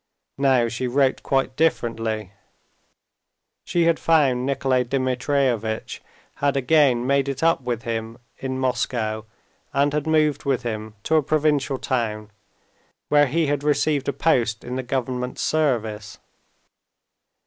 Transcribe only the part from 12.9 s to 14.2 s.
where he had received a